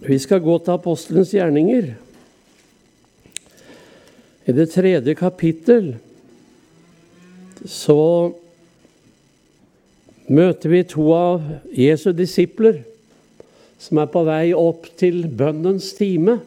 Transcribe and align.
Vi 0.00 0.16
skal 0.16 0.40
gå 0.40 0.54
til 0.64 0.72
apostelens 0.72 1.34
gjerninger. 1.34 1.90
I 4.48 4.54
det 4.56 4.70
tredje 4.72 5.12
kapittel 5.12 5.90
så 7.68 8.32
møter 10.32 10.72
vi 10.72 10.80
to 10.88 11.10
av 11.12 11.44
Jesu 11.76 12.14
disipler 12.16 12.80
som 13.80 14.00
er 14.00 14.08
på 14.08 14.24
vei 14.24 14.54
opp 14.56 14.88
til 14.96 15.26
bønnens 15.28 15.92
time. 16.00 16.40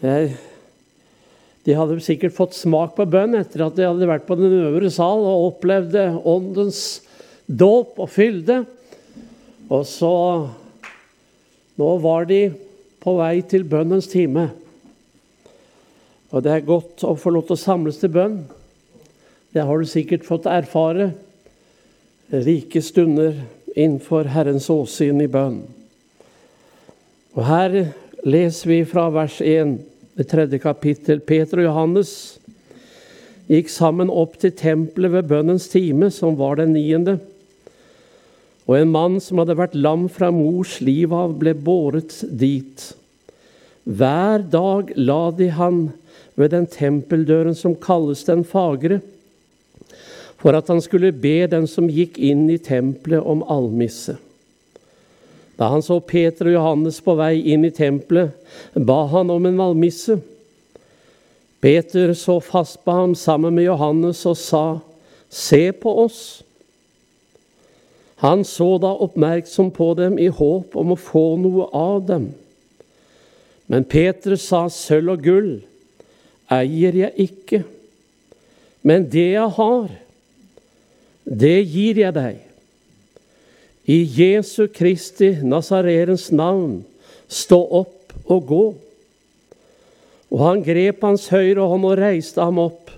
De 0.00 1.76
hadde 1.76 2.00
sikkert 2.04 2.36
fått 2.40 2.56
smak 2.56 2.96
på 2.96 3.04
bønn 3.04 3.36
etter 3.36 3.68
at 3.68 3.76
de 3.76 3.84
hadde 3.84 4.08
vært 4.08 4.24
på 4.24 4.40
den 4.40 4.62
øvre 4.64 4.88
sal 4.92 5.28
og 5.28 5.50
opplevde 5.52 6.08
åndens 6.24 7.02
dåp 7.44 8.00
og 8.00 8.14
fylde. 8.16 8.62
Og 9.68 9.84
så 9.84 10.14
Nå 11.76 11.96
var 12.00 12.24
de 12.28 12.40
på 13.04 13.16
vei 13.18 13.40
til 13.44 13.66
bønnens 13.68 14.08
time. 14.08 14.48
Og 16.32 16.42
det 16.44 16.52
er 16.52 16.68
godt 16.68 17.04
å 17.06 17.14
få 17.20 17.32
lov 17.34 17.46
til 17.46 17.56
å 17.56 17.60
samles 17.60 18.00
til 18.00 18.12
bønn. 18.16 18.40
Det 19.52 19.64
har 19.64 19.78
du 19.78 19.88
sikkert 19.88 20.26
fått 20.26 20.48
erfare. 20.50 21.10
Rike 22.32 22.82
stunder 22.82 23.36
innenfor 23.76 24.32
Herrens 24.32 24.70
åsyn 24.72 25.20
i 25.22 25.28
bønn. 25.30 25.60
Og 27.36 27.44
Her 27.44 27.76
leser 28.24 28.72
vi 28.72 28.80
fra 28.88 29.06
vers 29.12 29.38
1, 29.44 29.76
det 30.16 30.26
tredje 30.32 30.58
kapittel. 30.62 31.20
Peter 31.20 31.60
og 31.60 31.68
Johannes 31.68 32.10
gikk 33.46 33.68
sammen 33.70 34.10
opp 34.10 34.40
til 34.40 34.54
tempelet 34.56 35.12
ved 35.12 35.28
bønnens 35.30 35.68
time, 35.70 36.08
som 36.10 36.38
var 36.40 36.56
den 36.58 36.72
niende. 36.74 37.18
Og 38.66 38.78
en 38.80 38.90
mann 38.90 39.20
som 39.22 39.38
hadde 39.38 39.58
vært 39.58 39.78
lam 39.78 40.08
fra 40.10 40.32
mors 40.34 40.80
liv 40.82 41.12
av, 41.14 41.36
ble 41.38 41.54
båret 41.54 42.18
dit. 42.26 42.88
Hver 43.86 44.42
dag 44.50 44.90
la 44.98 45.20
de 45.30 45.52
han 45.54 45.82
ved 46.36 46.50
den 46.52 46.66
tempeldøren 46.66 47.54
som 47.54 47.76
kalles 47.78 48.24
Den 48.26 48.42
fagre, 48.44 49.00
for 50.36 50.58
at 50.58 50.68
han 50.68 50.82
skulle 50.84 51.14
be 51.14 51.46
den 51.48 51.66
som 51.70 51.88
gikk 51.88 52.18
inn 52.18 52.48
i 52.50 52.58
tempelet, 52.58 53.22
om 53.22 53.44
almisse. 53.50 54.18
Da 55.56 55.70
han 55.72 55.82
så 55.82 55.96
Peter 56.04 56.50
og 56.50 56.58
Johannes 56.58 56.98
på 57.00 57.14
vei 57.16 57.38
inn 57.54 57.64
i 57.64 57.72
tempelet, 57.72 58.34
ba 58.74 59.06
han 59.14 59.30
om 59.32 59.46
en 59.48 59.62
almisse. 59.64 60.18
Peter 61.64 62.12
så 62.14 62.36
fast 62.44 62.82
på 62.84 62.92
ham 62.92 63.14
sammen 63.16 63.56
med 63.56 63.64
Johannes 63.64 64.20
og 64.28 64.36
sa, 64.36 64.66
Se 65.30 65.72
på 65.72 65.90
oss. 66.04 66.42
Han 68.24 68.44
så 68.48 68.76
da 68.80 68.94
oppmerksom 69.04 69.70
på 69.76 69.92
dem 69.98 70.18
i 70.18 70.28
håp 70.32 70.76
om 70.76 70.94
å 70.94 71.00
få 71.00 71.24
noe 71.40 71.68
av 71.76 72.00
dem. 72.08 72.30
Men 73.66 73.84
Peter 73.84 74.36
sa, 74.40 74.66
Sølv 74.72 75.16
og 75.16 75.24
gull 75.26 75.50
eier 76.52 76.94
jeg 76.94 77.26
ikke, 77.26 77.62
men 78.86 79.08
det 79.10 79.32
jeg 79.34 79.54
har, 79.58 79.88
det 81.26 81.56
gir 81.66 81.98
jeg 81.98 82.14
deg. 82.14 82.42
I 83.86 83.98
Jesu 84.02 84.66
Kristi 84.70 85.32
Nazarerens 85.42 86.28
navn, 86.30 86.84
stå 87.26 87.58
opp 87.80 88.14
og 88.30 88.46
gå. 88.46 88.64
Og 90.30 90.42
han 90.42 90.62
grep 90.66 91.02
hans 91.06 91.28
høyre 91.30 91.66
hånd 91.66 91.86
og 91.86 91.98
reiste 91.98 92.42
ham 92.42 92.62
opp. 92.62 92.90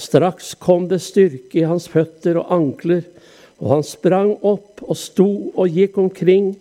Straks 0.00 0.54
kom 0.60 0.86
det 0.88 1.00
styrke 1.04 1.60
i 1.60 1.66
hans 1.68 1.88
føtter 1.92 2.40
og 2.40 2.52
ankler, 2.52 3.02
og 3.60 3.68
han 3.74 3.84
sprang 3.84 4.32
opp 4.40 4.80
og 4.86 4.96
sto 4.96 5.28
og 5.52 5.68
gikk 5.68 5.98
omkring. 6.00 6.54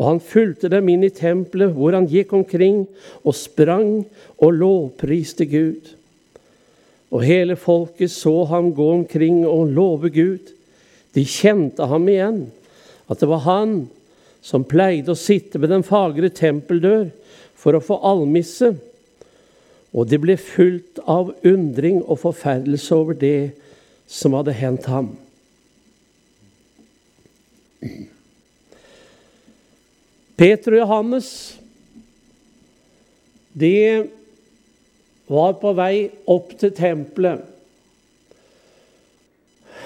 Og 0.00 0.06
han 0.06 0.20
fulgte 0.24 0.70
dem 0.72 0.88
inn 0.88 1.04
i 1.04 1.12
tempelet, 1.12 1.74
hvor 1.76 1.92
han 1.92 2.08
gikk 2.08 2.32
omkring 2.36 2.86
og 3.20 3.36
sprang 3.36 4.06
og 4.40 4.56
lovpriste 4.56 5.44
Gud. 5.50 5.92
Og 7.12 7.26
hele 7.26 7.58
folket 7.60 8.12
så 8.14 8.32
ham 8.48 8.70
gå 8.72 8.88
omkring 9.02 9.42
og 9.44 9.74
love 9.76 10.12
Gud. 10.14 10.54
De 11.12 11.26
kjente 11.26 11.84
ham 11.90 12.08
igjen, 12.08 12.44
at 13.10 13.20
det 13.20 13.28
var 13.28 13.44
han 13.44 13.74
som 14.40 14.64
pleide 14.64 15.12
å 15.12 15.18
sitte 15.18 15.60
ved 15.60 15.74
den 15.74 15.84
fagre 15.84 16.30
tempeldør 16.32 17.10
for 17.58 17.76
å 17.76 17.84
få 17.84 17.98
almisse. 18.06 18.72
Og 19.92 20.06
de 20.08 20.20
ble 20.22 20.38
fulgt 20.40 21.02
av 21.04 21.34
undring 21.44 21.98
og 22.06 22.22
forferdelse 22.22 22.94
over 22.96 23.18
det 23.18 23.50
som 24.08 24.38
hadde 24.38 24.54
hendt 24.56 24.88
ham. 24.88 25.10
Peter 30.40 30.76
og 30.76 30.82
Johannes 30.82 31.30
de 33.52 33.74
var 35.30 35.56
på 35.60 35.72
vei 35.76 35.94
opp 36.30 36.52
til 36.58 36.72
tempelet. 36.74 37.42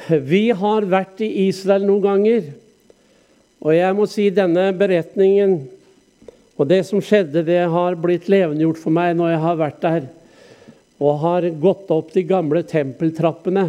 Vi 0.08 0.50
har 0.52 0.84
vært 0.88 1.22
i 1.24 1.30
Israel 1.46 1.86
noen 1.88 2.04
ganger, 2.04 2.50
og 3.64 3.72
jeg 3.72 3.96
må 3.96 4.06
si 4.10 4.28
denne 4.34 4.66
beretningen 4.76 5.56
og 6.54 6.68
det 6.70 6.84
som 6.86 7.00
skjedde, 7.02 7.42
det 7.46 7.64
har 7.70 7.96
blitt 7.98 8.28
levendegjort 8.30 8.78
for 8.78 8.94
meg 8.94 9.16
når 9.18 9.32
jeg 9.32 9.42
har 9.42 9.58
vært 9.58 9.80
der 9.82 10.04
og 11.02 11.18
har 11.24 11.48
gått 11.58 11.90
opp 11.90 12.12
de 12.14 12.22
gamle 12.22 12.62
tempeltrappene. 12.62 13.64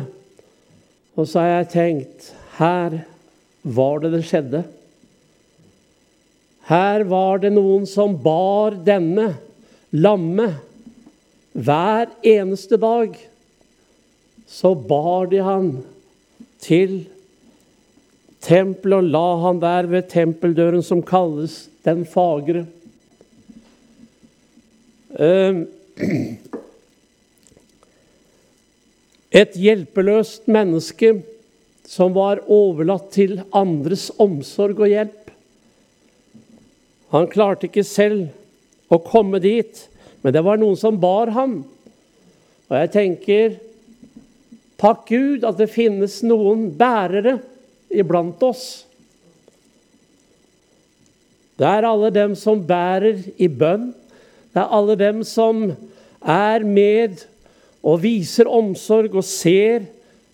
Og 1.17 1.25
så 1.25 1.41
har 1.41 1.49
jeg 1.49 1.71
tenkt 1.73 2.27
her 2.59 2.99
var 3.65 4.03
det 4.03 4.11
det 4.13 4.25
skjedde. 4.27 4.61
Her 6.69 7.05
var 7.09 7.41
det 7.41 7.51
noen 7.53 7.85
som 7.89 8.15
bar 8.21 8.77
denne 8.85 9.31
lamme 9.93 10.47
hver 11.53 12.09
eneste 12.25 12.77
dag. 12.81 13.17
Så 14.45 14.73
bar 14.77 15.29
de 15.31 15.41
han 15.45 15.69
til 16.61 17.05
tempelet 18.45 19.01
og 19.01 19.11
la 19.13 19.27
han 19.45 19.61
der 19.61 19.89
ved 19.89 20.09
tempeldøren 20.13 20.83
som 20.85 21.01
kalles 21.05 21.65
Den 21.85 22.01
fagre. 22.09 22.65
Ehm, 25.21 25.67
et 29.41 29.53
hjelpeløst 29.53 30.49
menneske 30.49 31.11
som 31.85 32.15
var 32.15 32.41
overlatt 32.51 33.11
til 33.13 33.39
andres 33.55 34.09
omsorg 34.21 34.81
og 34.81 34.91
hjelp. 34.91 35.31
Han 37.13 37.29
klarte 37.31 37.69
ikke 37.69 37.85
selv 37.85 38.91
å 38.91 38.99
komme 39.05 39.39
dit, 39.43 39.85
men 40.21 40.33
det 40.33 40.43
var 40.45 40.59
noen 40.59 40.77
som 40.79 40.97
bar 40.99 41.31
ham. 41.35 41.59
Og 42.69 42.75
jeg 42.79 42.91
tenker 42.95 43.55
Takk 44.75 45.05
Gud 45.07 45.45
at 45.47 45.55
det 45.61 45.71
finnes 45.71 46.17
noen 46.27 46.67
bærere 46.75 47.37
iblant 47.95 48.41
oss. 48.43 48.83
Det 51.55 51.67
er 51.69 51.87
alle 51.87 52.09
dem 52.11 52.33
som 52.35 52.59
bærer 52.67 53.21
i 53.39 53.47
bønn. 53.47 53.93
Det 54.51 54.59
er 54.59 54.73
alle 54.75 54.97
dem 54.99 55.21
som 55.23 55.69
er 56.19 56.65
med 56.67 57.23
og 57.85 58.01
viser 58.03 58.49
omsorg 58.51 59.15
og 59.15 59.23
ser 59.23 59.85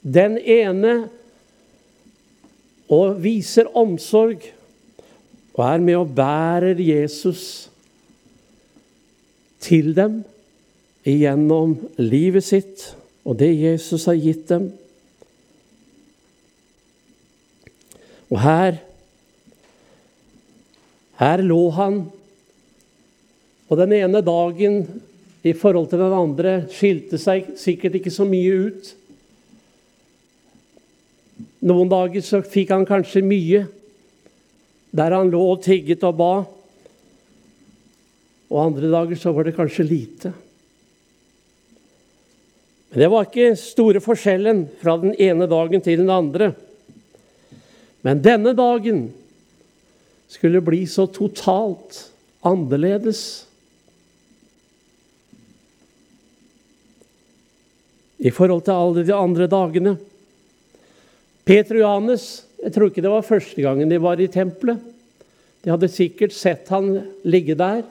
den 0.01 0.39
ene 0.39 0.95
og 2.91 3.21
viser 3.23 3.69
omsorg 3.77 4.43
og 5.55 5.63
er 5.67 5.83
med 5.83 5.99
og 5.99 6.13
bærer 6.15 6.79
Jesus 6.79 7.69
til 9.61 9.93
dem 9.95 10.21
gjennom 11.05 11.77
livet 11.97 12.45
sitt 12.45 12.91
og 13.25 13.37
det 13.39 13.51
Jesus 13.55 14.05
har 14.09 14.17
gitt 14.17 14.47
dem. 14.49 14.71
Og 18.31 18.39
her 18.41 18.79
her 21.21 21.43
lå 21.45 21.59
han, 21.77 21.99
og 23.69 23.77
den 23.77 23.91
ene 23.93 24.23
dagen 24.25 24.79
i 25.45 25.53
forhold 25.53 25.91
til 25.91 26.01
den 26.01 26.15
andre 26.17 26.53
skilte 26.73 27.19
seg 27.21 27.51
sikkert 27.61 27.99
ikke 27.99 28.13
så 28.13 28.25
mye 28.25 28.55
ut. 28.65 28.89
Noen 31.61 31.91
dager 31.91 32.23
så 32.25 32.41
fikk 32.41 32.71
han 32.73 32.87
kanskje 32.89 33.21
mye, 33.25 33.65
der 34.91 35.13
han 35.13 35.29
lå 35.31 35.41
og 35.53 35.61
tigget 35.63 36.03
og 36.07 36.17
ba. 36.17 36.31
Og 38.51 38.63
andre 38.63 38.89
dager 38.91 39.19
så 39.19 39.33
var 39.35 39.47
det 39.47 39.55
kanskje 39.55 39.85
lite. 39.87 40.33
Men 42.91 42.99
det 42.99 43.11
var 43.13 43.27
ikke 43.29 43.53
store 43.55 44.01
forskjellen 44.03 44.65
fra 44.81 44.97
den 44.99 45.13
ene 45.15 45.47
dagen 45.47 45.83
til 45.85 46.01
den 46.01 46.11
andre. 46.11 46.51
Men 48.03 48.23
denne 48.25 48.51
dagen 48.57 49.05
skulle 50.31 50.63
bli 50.65 50.81
så 50.89 51.05
totalt 51.07 52.01
annerledes. 52.43 53.45
I 58.19 58.33
forhold 58.33 58.65
til 58.65 58.75
alle 58.75 59.05
de 59.07 59.15
andre 59.15 59.47
dagene. 59.47 59.95
Peter 61.45 61.79
og 61.79 61.85
Johannes 61.85 62.29
jeg 62.61 62.75
tror 62.75 62.91
ikke 62.91 63.01
det 63.01 63.09
var 63.09 63.25
første 63.25 63.63
gangen 63.63 63.89
de 63.89 63.97
var 64.01 64.21
i 64.21 64.29
tempelet. 64.29 64.77
De 65.61 65.71
hadde 65.73 65.89
sikkert 65.89 66.33
sett 66.33 66.69
han 66.73 66.93
ligge 67.25 67.55
der. 67.57 67.81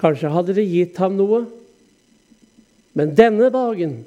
Kanskje 0.00 0.32
hadde 0.32 0.56
de 0.56 0.64
gitt 0.68 1.00
ham 1.00 1.16
noe. 1.16 1.46
Men 2.96 3.14
denne 3.16 3.48
dagen 3.52 4.00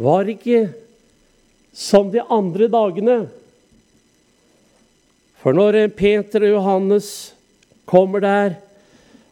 var 0.00 0.30
ikke 0.30 0.70
som 1.76 2.10
de 2.10 2.22
andre 2.26 2.66
dagene. 2.72 3.18
For 5.40 5.54
når 5.54 5.84
Peter 5.94 6.42
og 6.48 6.56
Johannes 6.56 7.12
kommer 7.90 8.22
der, 8.24 8.56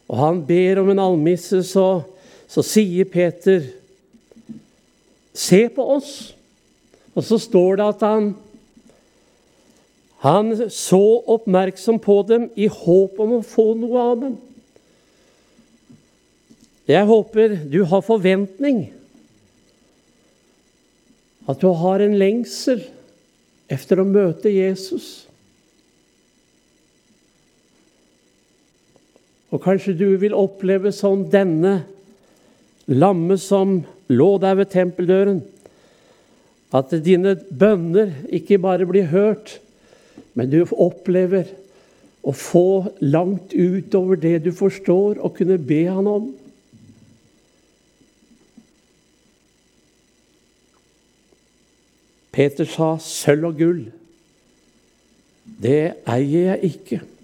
og 0.08 0.22
han 0.22 0.44
ber 0.46 0.80
om 0.82 0.92
en 0.92 1.02
almisse, 1.02 1.64
så, 1.66 2.04
så 2.48 2.64
sier 2.64 3.08
Peter, 3.10 3.66
'Se 5.38 5.68
på 5.70 5.86
oss.' 5.94 6.34
Og 7.14 7.24
så 7.24 7.38
står 7.38 7.78
det 7.78 7.86
at 7.86 8.02
han 8.06 8.34
han 10.18 10.70
så 10.70 11.22
oppmerksom 11.30 12.00
på 12.02 12.22
dem 12.26 12.48
i 12.58 12.66
håp 12.66 13.20
om 13.22 13.36
å 13.36 13.44
få 13.46 13.70
noe 13.78 14.02
av 14.02 14.22
dem. 14.24 14.34
Jeg 16.90 17.06
håper 17.06 17.54
du 17.70 17.84
har 17.86 18.02
forventning, 18.02 18.88
at 21.46 21.60
du 21.62 21.68
har 21.70 22.02
en 22.02 22.16
lengsel 22.18 22.82
efter 23.70 24.02
å 24.02 24.08
møte 24.08 24.50
Jesus. 24.50 25.28
Og 29.54 29.62
kanskje 29.62 29.94
du 29.96 30.08
vil 30.20 30.34
oppleve 30.36 30.90
som 30.92 31.22
denne 31.30 31.84
lamme 32.90 33.38
som 33.40 33.78
lå 34.08 34.28
der 34.40 34.58
ved 34.58 34.70
tempeldøren, 34.72 35.42
at 36.74 36.92
dine 37.04 37.36
bønner 37.36 38.12
ikke 38.28 38.58
bare 38.60 38.86
blir 38.88 39.08
hørt, 39.12 39.58
men 40.34 40.50
du 40.52 40.60
opplever 40.76 41.48
å 42.22 42.34
få 42.36 42.90
langt 43.00 43.54
utover 43.54 44.20
det 44.20 44.42
du 44.44 44.50
forstår, 44.52 45.20
og 45.22 45.36
kunne 45.38 45.58
be 45.58 45.84
han 45.88 46.06
om. 46.10 46.28
Peter 52.32 52.68
sa, 52.68 52.96
'Sølv 53.00 53.48
og 53.48 53.56
gull, 53.58 53.86
det 55.62 55.94
eier 56.06 56.52
jeg 56.52 56.74
ikke.' 56.74 57.17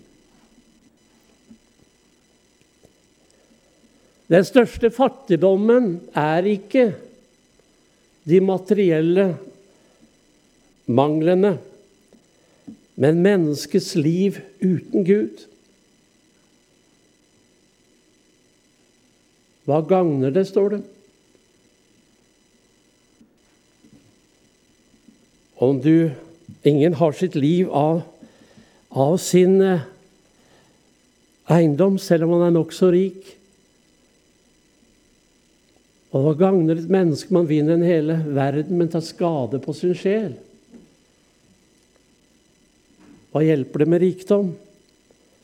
Den 4.35 4.43
største 4.43 4.91
fattigdommen 4.91 6.01
er 6.19 6.47
ikke 6.51 6.89
de 8.27 8.41
materielle 8.43 9.29
manglene, 10.91 11.53
men 12.99 13.21
menneskets 13.23 13.93
liv 13.95 14.41
uten 14.59 15.07
Gud. 15.07 15.45
Hva 19.69 19.79
gagner 19.87 20.35
det, 20.35 20.49
står 20.51 20.75
det? 20.75 20.83
Om 25.63 25.79
du 25.85 26.11
Ingen 26.65 26.95
har 26.97 27.13
sitt 27.13 27.35
liv 27.37 27.69
av, 27.77 27.99
av 28.89 29.19
sin 29.21 29.59
eh, 29.61 29.83
eiendom, 31.53 31.99
selv 32.01 32.25
om 32.25 32.39
han 32.39 32.47
er 32.47 32.55
nokså 32.55 32.89
rik. 32.95 33.35
Og 36.15 36.23
hva 36.23 36.35
gagner 36.39 36.79
et 36.79 36.91
menneske 36.91 37.35
man 37.35 37.49
vinner 37.51 37.75
en 37.75 37.87
hele 37.87 38.21
verden, 38.37 38.79
men 38.79 38.91
tar 38.91 39.03
skade 39.03 39.59
på 39.63 39.75
sin 39.75 39.97
sjel? 39.99 40.37
Hva 43.35 43.43
hjelper 43.43 43.83
det 43.83 43.89
med 43.91 44.03
rikdom? 44.05 44.53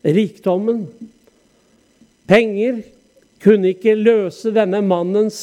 Rikdommen, 0.07 0.85
penger, 2.31 2.85
kunne 3.43 3.73
ikke 3.75 3.97
løse 3.99 4.53
denne 4.55 4.79
mannens 4.85 5.41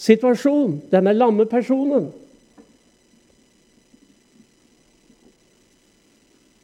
situasjon, 0.00 0.78
denne 0.92 1.12
lamme 1.16 1.48
personen. 1.50 2.06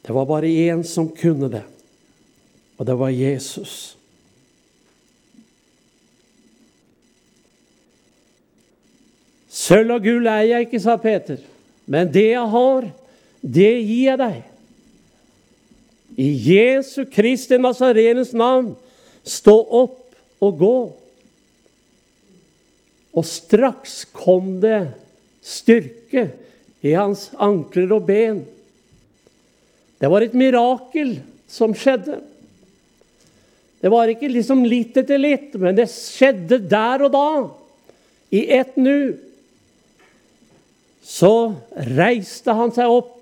Det 0.06 0.14
var 0.14 0.28
bare 0.30 0.46
én 0.46 0.86
som 0.86 1.10
kunne 1.10 1.50
det, 1.50 1.64
og 2.78 2.86
det 2.86 2.94
var 2.94 3.10
Jesus. 3.10 3.95
Sølv 9.66 9.96
og 9.96 10.04
gull 10.04 10.28
er 10.30 10.44
jeg 10.46 10.66
ikke, 10.66 10.82
sa 10.82 10.94
Peter, 11.00 11.40
men 11.90 12.10
det 12.12 12.28
jeg 12.28 12.50
har, 12.52 12.86
det 13.42 13.72
gir 13.82 14.04
jeg 14.10 14.20
deg. 14.20 14.36
I 16.16 16.28
Jesu 16.46 17.02
Kristi 17.12 17.58
Nazarenes 17.60 18.30
navn, 18.36 18.74
stå 19.26 19.56
opp 19.80 20.44
og 20.44 20.60
gå. 20.60 20.76
Og 23.16 23.26
straks 23.26 24.04
kom 24.14 24.56
det 24.62 24.86
styrke 25.46 26.28
i 26.86 26.94
hans 26.94 27.28
ankler 27.42 27.96
og 27.96 28.06
ben. 28.06 28.42
Det 29.96 30.10
var 30.12 30.22
et 30.22 30.36
mirakel 30.36 31.16
som 31.50 31.74
skjedde. 31.76 32.20
Det 33.80 33.92
var 33.92 34.10
ikke 34.10 34.30
liksom 34.32 34.64
litt 34.68 34.96
etter 34.98 35.20
litt, 35.20 35.54
men 35.60 35.76
det 35.76 35.88
skjedde 35.92 36.60
der 36.70 37.06
og 37.06 37.14
da. 37.14 37.30
I 38.34 38.46
ett 38.58 38.76
nu. 38.78 39.16
Så 41.06 41.54
reiste 41.94 42.54
han 42.58 42.72
seg 42.74 42.90
opp. 42.90 43.12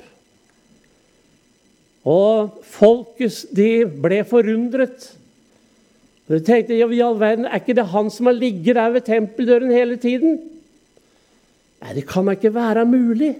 Og 2.08 2.64
folket 2.68 3.52
de 3.56 3.84
ble 3.84 4.22
forundret. 4.28 5.10
De 6.28 6.40
tenkte 6.40 6.76
ja, 6.76 6.88
i 6.88 7.02
all 7.04 7.18
verden, 7.20 7.44
er 7.44 7.60
ikke 7.60 7.76
det 7.76 7.84
han 7.92 8.08
som 8.12 8.30
har 8.30 8.36
ligget 8.36 8.78
der 8.78 8.94
ved 8.94 9.04
tempeldøren 9.04 9.72
hele 9.72 9.98
tiden? 10.00 10.38
Nei, 11.84 11.92
det 11.98 12.06
kan 12.08 12.24
da 12.24 12.32
ikke 12.36 12.54
være 12.54 12.86
mulig. 12.88 13.34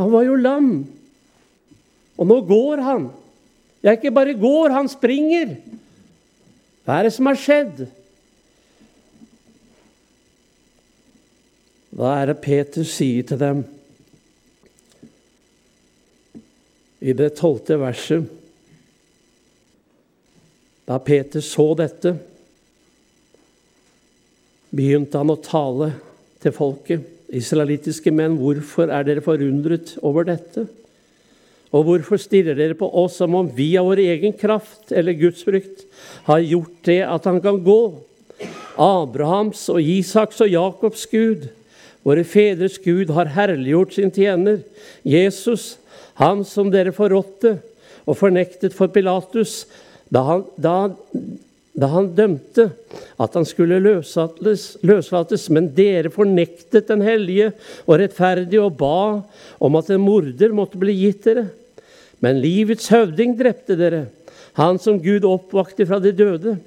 Han 0.00 0.12
var 0.12 0.24
jo 0.24 0.38
lam. 0.40 0.70
Og 2.16 2.28
nå 2.30 2.38
går 2.48 2.80
han. 2.84 3.10
Ja, 3.84 3.92
ikke 3.92 4.14
bare 4.14 4.36
går, 4.38 4.72
han 4.72 4.88
springer. 4.88 5.58
Hva 6.84 6.98
er 6.98 7.08
det 7.08 7.14
som 7.16 7.28
har 7.28 7.36
skjedd? 7.40 7.84
Hva 11.94 12.16
er 12.18 12.32
det 12.32 12.40
Peter 12.42 12.86
sier 12.86 13.26
til 13.26 13.38
dem 13.38 13.62
i 17.04 17.12
det 17.14 17.34
tolvte 17.38 17.76
verset? 17.78 18.26
Da 20.84 20.98
Peter 21.00 21.44
så 21.44 21.70
dette, 21.78 22.16
begynte 24.74 25.20
han 25.20 25.32
å 25.32 25.38
tale 25.40 25.92
til 26.42 26.54
folket. 26.56 27.10
Israelittiske 27.34 28.12
menn, 28.14 28.36
hvorfor 28.38 28.90
er 28.92 29.06
dere 29.06 29.22
forundret 29.24 29.94
over 30.04 30.26
dette? 30.28 30.66
Og 31.74 31.86
hvorfor 31.88 32.20
stirrer 32.20 32.58
dere 32.58 32.76
på 32.78 32.86
oss 32.86 33.16
som 33.18 33.34
om 33.38 33.48
vi 33.54 33.72
av 33.80 33.88
vår 33.88 34.02
egen 34.04 34.34
kraft 34.38 34.92
eller 34.94 35.16
Guds 35.18 35.42
frykt 35.46 35.86
har 36.28 36.42
gjort 36.44 36.82
det 36.86 37.00
at 37.06 37.26
han 37.26 37.40
kan 37.42 37.58
gå? 37.64 37.80
Abrahams 38.78 39.68
og 39.72 39.82
Isaks 39.82 40.42
og 40.44 40.50
Jakobs 40.50 41.06
Gud, 41.10 41.48
våre 42.04 42.24
fedres 42.28 42.76
Gud, 42.84 43.10
har 43.16 43.32
herliggjort 43.32 43.96
sin 43.96 44.12
tjener, 44.12 44.60
Jesus, 45.02 45.78
han 46.20 46.44
som 46.46 46.70
dere 46.70 46.92
forrådte 46.94 47.56
og 48.04 48.18
fornektet 48.18 48.76
for 48.76 48.92
Pilatus 48.92 49.64
da 50.12 50.22
han, 50.28 50.44
da, 50.60 50.74
da 51.74 51.88
han 51.90 52.10
dømte 52.14 52.68
at 53.18 53.34
han 53.34 53.46
skulle 53.48 53.80
løslates, 53.82 55.48
men 55.50 55.70
dere 55.74 56.12
fornektet 56.12 56.90
den 56.90 57.02
hellige 57.02 57.50
og 57.86 57.98
rettferdige 58.02 58.62
og 58.62 58.76
ba 58.78 58.98
om 59.58 59.80
at 59.80 59.90
en 59.90 60.04
morder 60.04 60.54
måtte 60.54 60.78
bli 60.80 60.94
gitt 61.00 61.24
dere. 61.26 61.48
Men 62.22 62.38
livets 62.44 62.86
høvding 62.92 63.34
drepte 63.40 63.76
dere, 63.80 64.06
han 64.60 64.78
som 64.78 65.00
Gud 65.02 65.26
oppvakte 65.26 65.88
fra 65.88 65.98
de 66.00 66.12
døde. 66.14 66.58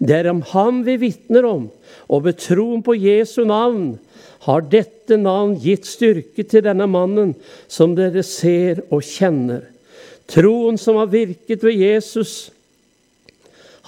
Det 0.00 0.16
er 0.16 0.30
om 0.32 0.40
ham 0.50 0.80
vi 0.86 0.96
vitner 0.98 1.46
om, 1.46 1.68
og 2.08 2.24
ved 2.24 2.40
troen 2.40 2.80
på 2.82 2.96
Jesu 2.96 3.44
navn 3.44 3.98
har 4.46 4.64
dette 4.72 5.18
navn 5.20 5.56
gitt 5.60 5.88
styrke 5.88 6.44
til 6.48 6.64
denne 6.64 6.86
mannen, 6.88 7.34
som 7.68 7.92
dere 7.96 8.22
ser 8.24 8.80
og 8.88 9.04
kjenner. 9.04 9.66
Troen 10.30 10.78
som 10.80 10.96
har 11.00 11.10
virket 11.12 11.64
ved 11.66 11.76
Jesus, 11.76 12.50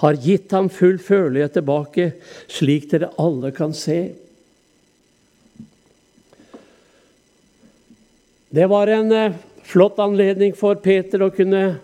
har 0.03 0.17
gitt 0.19 0.51
ham 0.51 0.67
full 0.73 0.97
følelighet 0.99 1.55
tilbake, 1.55 2.09
slik 2.51 2.89
dere 2.91 3.13
alle 3.21 3.53
kan 3.55 3.73
se. 3.77 4.01
Det 8.53 8.67
var 8.69 8.91
en 8.91 9.11
eh, 9.15 9.37
flott 9.65 9.97
anledning 10.03 10.51
for 10.53 10.77
Peter 10.83 11.23
å 11.23 11.31
kunne 11.33 11.79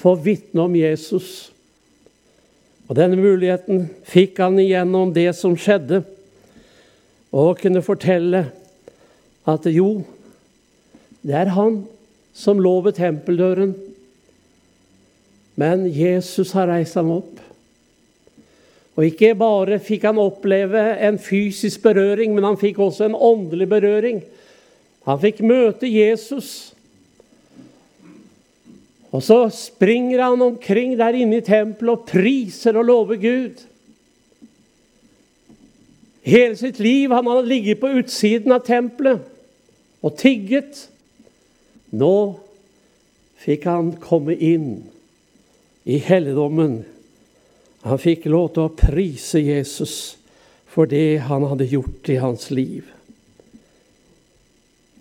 få 0.00 0.16
vitne 0.18 0.64
om 0.64 0.72
Jesus. 0.74 1.52
Og 2.88 2.96
Denne 2.98 3.20
muligheten 3.20 3.84
fikk 4.08 4.40
han 4.42 4.58
igjennom 4.58 5.12
det 5.14 5.28
som 5.38 5.54
skjedde, 5.54 6.02
og 7.32 7.58
kunne 7.62 7.82
fortelle 7.82 8.44
at 9.48 9.66
jo, 9.72 10.02
det 11.22 11.34
er 11.34 11.56
han. 11.56 11.82
som 12.32 12.56
lå 12.64 12.80
ved 12.80 12.94
tempeldøren. 12.96 13.74
Men 15.60 15.84
Jesus 15.92 16.54
har 16.56 16.70
reist 16.70 16.96
ham 16.96 17.10
opp. 17.12 17.42
Og 18.96 19.04
ikke 19.04 19.34
bare 19.36 19.76
fikk 19.84 20.06
han 20.08 20.20
oppleve 20.20 20.80
en 21.04 21.18
fysisk 21.20 21.82
berøring, 21.84 22.32
men 22.32 22.44
han 22.44 22.56
fikk 22.56 22.80
også 22.80 23.04
en 23.04 23.16
åndelig 23.16 23.68
berøring. 23.68 24.22
Han 25.04 25.20
fikk 25.20 25.42
møte 25.44 25.88
Jesus. 25.92 26.72
Og 29.12 29.20
så 29.20 29.42
springer 29.52 30.24
han 30.24 30.40
omkring 30.40 30.96
der 30.96 31.20
inne 31.20 31.42
i 31.42 31.44
tempelet 31.44 31.98
og 31.98 32.08
priser 32.08 32.80
og 32.80 32.88
lover 32.88 33.20
Gud. 33.20 33.60
Hele 36.22 36.56
sitt 36.56 36.78
liv 36.78 37.10
han 37.10 37.26
hadde 37.26 37.48
ligget 37.50 37.80
på 37.82 37.90
utsiden 37.98 38.54
av 38.54 38.62
tempelet 38.66 39.26
og 40.02 40.16
tigget. 40.18 40.86
Nå 41.90 42.14
fikk 43.42 43.66
han 43.66 43.92
komme 44.02 44.36
inn 44.38 44.84
i 45.82 45.98
helligdommen. 45.98 46.82
Han 47.82 47.98
fikk 47.98 48.28
lov 48.30 48.52
til 48.54 48.68
å 48.68 48.74
prise 48.78 49.42
Jesus 49.42 49.96
for 50.70 50.86
det 50.88 51.24
han 51.26 51.44
hadde 51.50 51.66
gjort 51.68 52.08
i 52.08 52.20
hans 52.22 52.48
liv. 52.54 52.86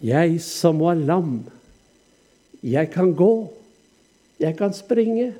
Jeg 0.01 0.39
som 0.41 0.81
var 0.81 0.97
lam, 0.97 1.43
jeg 2.65 2.89
kan 2.93 3.13
gå. 3.13 3.33
Jeg 4.41 4.57
kan 4.57 4.73
springe. 4.73 5.31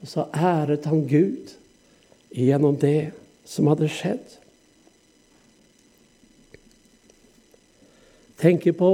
Og 0.00 0.08
så 0.08 0.28
æret 0.30 0.86
han 0.86 1.02
Gud 1.10 1.50
gjennom 2.30 2.76
det 2.78 3.10
som 3.50 3.66
hadde 3.70 3.90
skjedd. 3.90 4.36
Tenker 8.40 8.76
på 8.78 8.92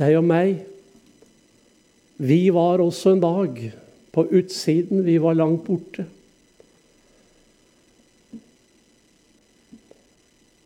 deg 0.00 0.16
og 0.18 0.24
meg. 0.26 0.64
Vi 2.16 2.48
var 2.54 2.82
også 2.82 3.12
en 3.14 3.22
dag 3.22 3.60
på 4.14 4.24
utsiden. 4.40 5.04
Vi 5.06 5.18
var 5.22 5.36
langt 5.36 5.66
borte. 5.66 6.06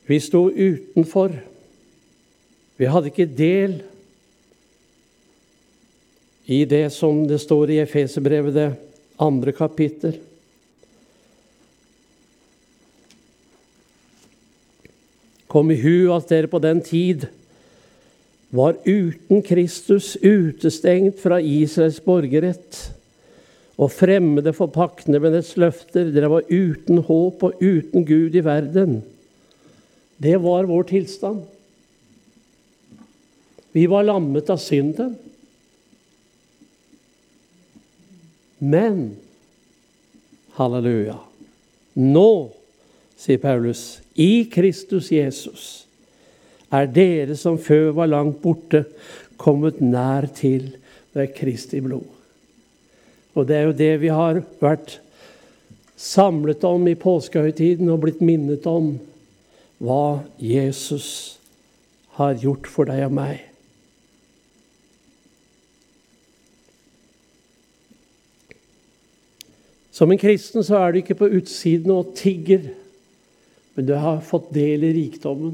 Vi 0.09 0.21
sto 0.25 0.47
utenfor. 0.49 1.35
Vi 2.79 2.89
hadde 2.89 3.11
ikke 3.11 3.29
del 3.29 3.81
i 6.49 6.63
det 6.65 6.87
som 6.95 7.27
det 7.29 7.43
står 7.43 7.75
i 7.75 7.83
Efeserbrevet, 7.83 8.55
det 8.55 8.69
andre 9.21 9.53
kapittel. 9.53 10.15
Kom 15.49 15.73
i 15.73 15.79
hu 15.81 16.11
at 16.13 16.29
dere 16.29 16.51
på 16.51 16.61
den 16.63 16.83
tid 16.85 17.27
var 18.55 18.79
uten 18.85 19.43
Kristus, 19.45 20.15
utestengt 20.21 21.21
fra 21.21 21.41
Israels 21.41 22.01
borgerrett 22.05 22.79
og 23.79 23.93
fremmede 23.95 24.53
for 24.57 24.73
paktene 24.73 25.21
med 25.23 25.37
dets 25.37 25.55
løfter. 25.61 26.11
Dere 26.13 26.31
var 26.33 26.49
uten 26.51 27.03
håp 27.07 27.45
og 27.47 27.63
uten 27.63 28.07
Gud 28.09 28.35
i 28.35 28.45
verden. 28.45 29.01
Det 30.19 30.35
var 30.43 30.67
vår 30.67 30.89
tilstand. 30.91 31.45
Vi 33.77 33.87
var 33.87 34.09
lammet 34.09 34.49
av 34.51 34.59
synden. 34.59 35.15
Men 38.59 39.13
halleluja 40.59 41.15
Nå, 41.99 42.31
sier 43.19 43.41
Paulus, 43.43 43.99
i 44.15 44.47
Kristus 44.51 45.11
Jesus 45.13 45.67
er 46.71 46.89
dere 46.93 47.37
som 47.39 47.59
før 47.61 47.91
var 47.97 48.11
langt 48.11 48.41
borte, 48.43 48.85
kommet 49.39 49.81
nær 49.81 50.27
til 50.35 50.73
ved 51.15 51.33
Kristi 51.37 51.81
blod. 51.81 52.07
Og 53.39 53.47
det 53.49 53.57
er 53.57 53.69
jo 53.69 53.77
det 53.77 53.93
vi 54.03 54.11
har 54.13 54.43
vært 54.61 54.99
samlet 55.99 56.65
om 56.67 56.87
i 56.91 56.97
påskehøytiden 56.99 57.91
og 57.91 58.03
blitt 58.05 58.23
minnet 58.23 58.67
om 58.71 58.97
hva 59.83 60.21
Jesus 60.43 61.39
har 62.19 62.39
gjort 62.39 62.67
for 62.71 62.91
deg 62.91 63.05
og 63.07 63.15
meg. 63.15 63.45
Som 69.95 70.13
en 70.15 70.21
kristen 70.21 70.63
så 70.63 70.79
er 70.79 70.93
du 70.93 71.01
ikke 71.01 71.19
på 71.19 71.31
utsiden 71.41 71.91
og 71.91 72.13
tigger, 72.19 72.69
men 73.79 73.87
du 73.87 73.93
har 73.95 74.17
fått 74.27 74.49
del 74.51 74.83
i 74.83 74.89
rikdommen. 74.91 75.53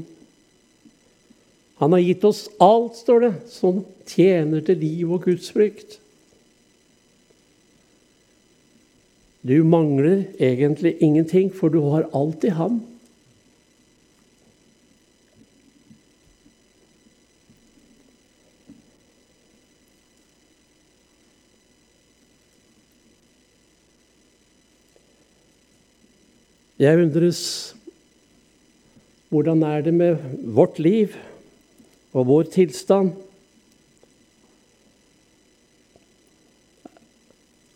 Han 1.77 1.91
har 1.93 1.99
gitt 2.01 2.23
oss 2.25 2.47
alt, 2.57 2.95
står 2.97 3.19
det, 3.21 3.29
som 3.53 3.83
tjener 4.09 4.63
til 4.65 4.79
liv 4.81 5.11
og 5.13 5.27
Guds 5.27 5.51
frykt. 5.53 5.99
Du 9.45 9.61
mangler 9.61 10.25
egentlig 10.41 10.95
ingenting, 11.05 11.53
for 11.53 11.69
du 11.69 11.83
har 11.85 12.09
alt 12.17 12.49
i 12.49 12.55
ham. 12.57 12.81
Jeg 26.81 27.05
undres 27.05 27.75
hvordan 29.33 29.63
er 29.65 29.81
det 29.85 29.93
med 29.93 30.21
vårt 30.55 30.79
liv 30.79 31.15
og 32.15 32.27
vår 32.29 32.49
tilstand? 32.53 33.13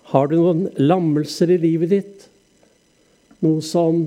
Har 0.10 0.30
du 0.30 0.40
noen 0.40 0.64
lammelser 0.82 1.52
i 1.54 1.60
livet 1.62 1.92
ditt? 1.94 2.24
Noe 3.46 3.62
som 3.66 4.02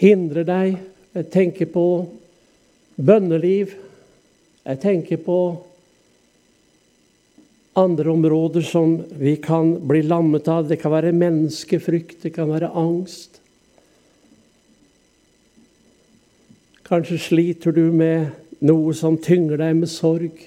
hindrer 0.00 0.46
deg? 0.48 0.78
Jeg 1.18 1.30
tenker 1.34 1.68
på 1.72 1.86
bønneliv. 2.96 3.74
Jeg 4.64 4.80
tenker 4.82 5.20
på 5.24 5.40
andre 7.78 8.10
områder 8.10 8.64
som 8.66 8.96
vi 9.20 9.36
kan 9.42 9.74
bli 9.88 10.02
lammet 10.02 10.48
av. 10.48 10.66
Det 10.68 10.80
kan 10.80 10.94
være 10.94 11.14
menneskefrykt, 11.16 12.22
det 12.24 12.34
kan 12.36 12.50
være 12.50 12.72
angst. 12.72 13.38
Kanskje 16.88 17.18
sliter 17.20 17.74
du 17.76 17.90
med 17.92 18.30
noe 18.64 18.94
som 18.96 19.18
tynger 19.20 19.60
deg 19.60 19.74
med 19.76 19.90
sorg. 19.92 20.38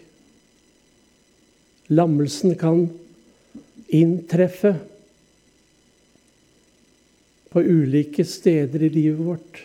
Lammelsen 1.94 2.56
kan 2.58 2.88
inntreffe 3.94 4.72
på 7.52 7.62
ulike 7.62 8.26
steder 8.26 8.88
i 8.88 8.90
livet 8.90 9.22
vårt. 9.22 9.60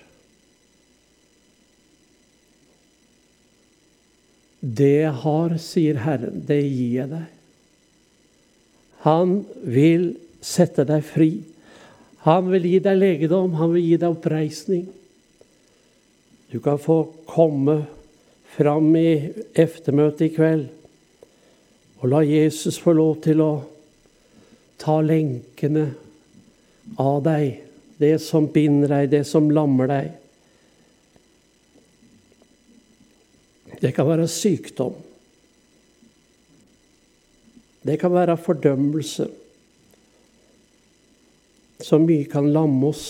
Det 4.61 4.92
jeg 4.99 5.14
har, 5.23 5.56
sier 5.62 6.02
Herren, 6.02 6.42
det 6.45 6.61
gir 6.61 6.92
jeg 6.99 7.12
deg. 7.14 7.33
Han 9.06 9.38
vil 9.62 10.11
sette 10.45 10.85
deg 10.85 11.09
fri. 11.09 11.30
Han 12.26 12.50
vil 12.50 12.68
gi 12.68 12.85
deg 12.85 13.00
legedom, 13.00 13.54
han 13.56 13.73
vil 13.73 13.87
gi 13.95 13.99
deg 14.02 14.12
oppreisning. 14.12 14.87
Du 16.50 16.60
kan 16.60 16.78
få 16.78 17.02
komme 17.26 17.84
fram 18.56 18.96
i 18.96 19.32
eftermøtet 19.54 20.28
i 20.28 20.34
kveld 20.36 20.66
og 21.96 22.10
la 22.12 22.20
Jesus 22.22 22.78
få 22.78 22.92
lov 22.96 23.16
til 23.24 23.40
å 23.42 23.50
ta 24.78 24.98
lenkene 25.02 25.86
av 27.00 27.22
deg, 27.24 27.62
det 27.98 28.18
som 28.22 28.46
binder 28.52 28.92
deg, 28.92 29.10
det 29.10 29.24
som 29.28 29.48
lammer 29.50 29.90
deg. 29.90 30.12
Det 33.80 33.92
kan 33.96 34.08
være 34.08 34.28
sykdom. 34.30 34.94
Det 37.86 37.96
kan 38.00 38.12
være 38.12 38.36
fordømmelse. 38.40 39.26
Så 41.80 41.98
mye 42.02 42.28
kan 42.28 42.48
lamme 42.52 42.92
oss. 42.92 43.08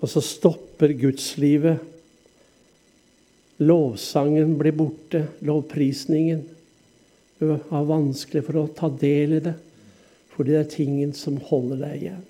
Og 0.00 0.08
så 0.08 0.22
stopper 0.24 0.94
gudslivet. 0.96 1.80
Lovsangen 3.60 4.56
blir 4.58 4.72
borte, 4.72 5.26
lovprisningen. 5.44 6.46
Du 7.40 7.52
har 7.68 7.88
vanskelig 7.88 8.44
for 8.46 8.60
å 8.60 8.68
ta 8.76 8.88
del 8.92 9.36
i 9.36 9.44
det, 9.44 9.54
fordi 10.32 10.52
det 10.52 10.60
er 10.60 10.72
tingen 10.72 11.12
som 11.16 11.38
holder 11.50 11.84
deg 11.84 12.02
igjen. 12.02 12.26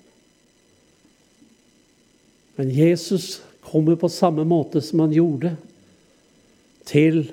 Men 2.55 2.71
Jesus 2.75 3.41
kommer 3.63 3.95
på 3.99 4.11
samme 4.11 4.43
måte 4.47 4.83
som 4.83 5.03
han 5.03 5.15
gjorde, 5.15 5.55
til 6.87 7.23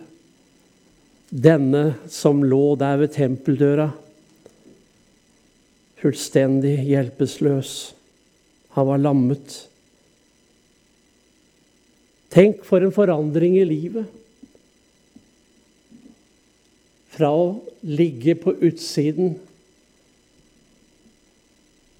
denne 1.28 1.99
som 2.09 2.45
lå 2.47 2.76
der 2.78 2.99
ved 3.02 3.14
tempeldøra, 3.14 3.90
fullstendig 5.99 6.76
hjelpeløs. 6.87 7.73
Han 8.76 8.90
var 8.90 9.02
lammet. 9.02 9.68
Tenk 12.33 12.65
for 12.67 12.85
en 12.85 12.95
forandring 12.95 13.57
i 13.59 13.67
livet. 13.67 14.09
Fra 17.17 17.31
å 17.35 17.47
ligge 17.89 18.37
på 18.39 18.55
utsiden 18.69 19.39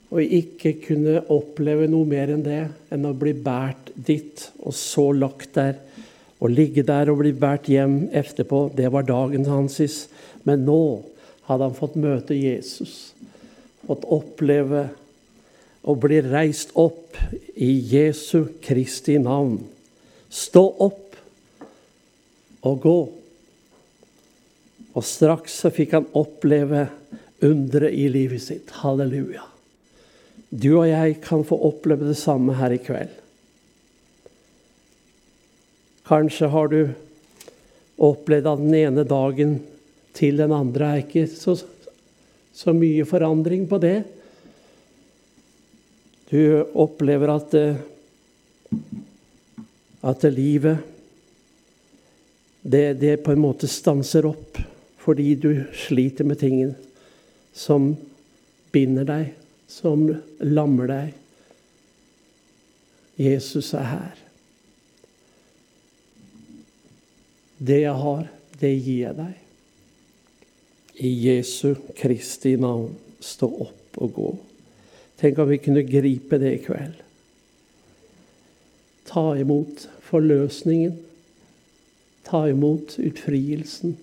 og 0.09 0.23
ikke 0.25 0.73
kunne 0.87 1.21
oppleve 1.33 1.89
noe 1.91 2.09
mer 2.09 2.31
enn 2.33 2.45
det, 2.45 2.63
enn 2.93 3.05
å 3.05 3.17
bli 3.17 3.35
båret 3.37 3.91
dit, 3.93 4.47
og 4.65 4.73
så 4.77 5.11
lagt 5.13 5.53
der. 5.59 5.77
Å 6.39 6.49
ligge 6.49 6.85
der 6.87 7.11
og 7.13 7.21
bli 7.21 7.35
båret 7.37 7.69
hjem 7.69 8.07
etterpå, 8.17 8.69
det 8.79 8.89
var 8.95 9.05
dagen 9.09 9.45
hans. 9.51 9.81
Men 10.49 10.65
nå 10.65 10.81
hadde 11.49 11.69
han 11.69 11.77
fått 11.77 11.99
møte 12.01 12.37
Jesus, 12.37 13.13
fått 13.85 14.07
oppleve 14.09 14.87
å 15.89 15.97
bli 15.97 16.23
reist 16.25 16.73
opp 16.79 17.19
i 17.57 17.69
Jesu 17.93 18.47
Kristi 18.65 19.19
navn. 19.21 19.61
Stå 20.29 20.65
opp 20.85 21.17
og 22.69 22.81
gå. 22.83 22.99
Og 24.99 25.05
straks 25.07 25.61
så 25.63 25.71
fikk 25.73 25.95
han 25.97 26.09
oppleve 26.19 26.89
underet 27.45 27.95
i 27.95 28.09
livet 28.13 28.43
sitt. 28.43 28.73
Halleluja. 28.83 29.45
Du 30.49 30.71
og 30.79 30.89
jeg 30.89 31.19
kan 31.25 31.45
få 31.47 31.59
oppleve 31.69 32.09
det 32.09 32.19
samme 32.19 32.57
her 32.57 32.73
i 32.73 32.81
kveld. 32.83 33.13
Kanskje 36.09 36.49
har 36.49 36.71
du 36.73 36.81
opplevd 38.01 38.47
at 38.49 38.63
den 38.63 38.77
ene 38.79 39.05
dagen 39.05 39.59
til 40.17 40.41
den 40.41 40.55
andre 40.57 40.93
er 40.93 41.03
ikke 41.03 41.27
så, 41.31 41.55
så 42.57 42.73
mye 42.75 43.05
forandring 43.07 43.67
på 43.69 43.81
det. 43.83 43.99
Du 46.33 46.41
opplever 46.77 47.35
at, 47.37 47.55
at 50.09 50.25
livet 50.33 50.79
det, 52.62 52.99
det 53.00 53.17
på 53.25 53.33
en 53.33 53.43
måte 53.43 53.69
stanser 53.71 54.27
opp 54.29 54.59
fordi 55.03 55.35
du 55.41 55.53
sliter 55.73 56.27
med 56.29 56.41
tingen 56.41 56.75
som 57.57 57.95
binder 58.75 59.07
deg, 59.09 59.31
som 59.71 60.03
lammer 60.45 60.91
deg. 60.91 61.15
Jesus 63.19 63.73
er 63.75 63.88
her. 63.88 64.21
Det 67.59 67.81
jeg 67.83 67.97
har, 68.05 68.29
det 68.61 68.75
gir 68.77 69.00
jeg 69.07 69.17
deg. 69.17 69.35
I 70.99 71.11
Jesu 71.25 71.73
Kristi 71.97 72.57
navn, 72.61 72.93
stå 73.19 73.49
opp 73.65 73.99
og 73.99 74.15
gå. 74.15 74.31
Tenk 75.19 75.41
om 75.41 75.49
vi 75.50 75.62
kunne 75.62 75.88
gripe 75.88 76.38
det 76.38 76.53
i 76.55 76.62
kveld. 76.62 77.00
Ta 79.09 79.33
imot 79.41 79.87
forløsningen. 80.09 80.99
Ta 82.29 82.45
imot 82.50 82.99
utfrielsen 83.00 83.97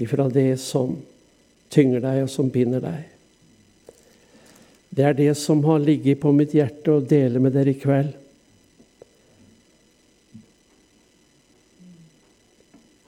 ifra 0.00 0.26
det 0.32 0.56
som 0.62 0.96
tynger 1.70 2.02
deg, 2.02 2.24
og 2.24 2.32
som 2.32 2.50
binder 2.50 2.82
deg. 2.82 3.06
Det 4.90 5.06
er 5.06 5.14
det 5.14 5.34
som 5.38 5.62
har 5.64 5.78
ligget 5.78 6.18
på 6.22 6.32
mitt 6.34 6.54
hjerte 6.56 6.96
å 6.96 7.04
dele 7.04 7.38
med 7.42 7.54
dere 7.54 7.74
i 7.74 7.78
kveld. 7.78 8.16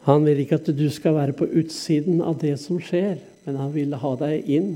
Han 0.07 0.25
vil 0.27 0.41
ikke 0.43 0.59
at 0.59 0.71
du 0.75 0.89
skal 0.91 1.15
være 1.15 1.35
på 1.39 1.47
utsiden 1.47 2.23
av 2.27 2.41
det 2.43 2.57
som 2.63 2.81
skjer, 2.83 3.21
men 3.47 3.59
han 3.59 3.71
vil 3.75 3.95
ha 3.99 4.15
deg 4.19 4.49
inn. 4.51 4.73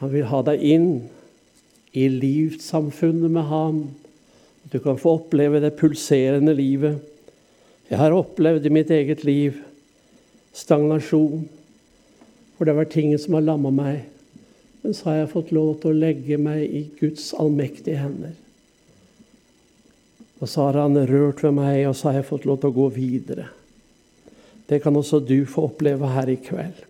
Han 0.00 0.12
vil 0.12 0.28
ha 0.28 0.40
deg 0.44 0.64
inn 0.64 0.88
i 1.96 2.08
livssamfunnet 2.12 3.32
med 3.32 3.48
ham. 3.48 3.82
Du 4.72 4.78
kan 4.80 4.98
få 4.98 5.18
oppleve 5.18 5.60
det 5.60 5.76
pulserende 5.78 6.54
livet. 6.56 6.98
Jeg 7.90 8.00
har 8.00 8.16
opplevd 8.16 8.66
i 8.66 8.72
mitt 8.72 8.90
eget 8.90 9.24
liv 9.24 9.60
stagnasjon, 10.54 11.44
for 12.54 12.64
det 12.64 12.72
har 12.72 12.80
vært 12.84 12.94
ting 12.94 13.12
som 13.18 13.36
har 13.36 13.44
lamma 13.44 13.72
meg. 13.74 14.04
Men 14.84 14.94
så 14.96 15.10
har 15.10 15.20
jeg 15.22 15.32
fått 15.34 15.52
lov 15.56 15.76
til 15.82 15.92
å 15.92 16.00
legge 16.06 16.38
meg 16.40 16.64
i 16.64 16.82
Guds 17.00 17.32
allmektige 17.40 18.00
hender. 18.00 18.34
Og 20.40 20.50
så 20.50 20.66
har 20.66 20.80
han 20.82 20.98
rørt 21.08 21.42
ved 21.44 21.54
meg, 21.56 21.84
og 21.88 21.96
så 21.96 22.10
har 22.10 22.20
jeg 22.20 22.28
fått 22.28 22.48
lov 22.48 22.60
til 22.60 22.72
å 22.72 22.78
gå 22.78 22.88
videre. 22.96 23.46
Det 24.68 24.80
kan 24.84 24.96
også 24.96 25.20
du 25.24 25.44
få 25.48 25.68
oppleve 25.68 26.08
her 26.12 26.30
i 26.32 26.36
kveld. 26.40 26.82